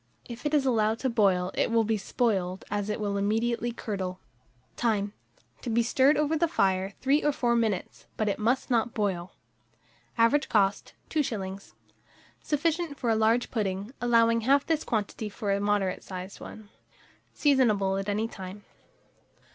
[0.25, 4.19] If it is allowed to boil, it will be spoiled, as it will immediately curdle.
[4.75, 5.13] Time.
[5.61, 9.33] To be stirred over the fire 3 or 4 minutes; but it must not boil.
[10.17, 11.73] Average cost, 2s.
[12.41, 16.69] Sufficient for a large pudding; allow half this quantity for a moderate sized one.
[17.31, 18.65] Seasonable at any time.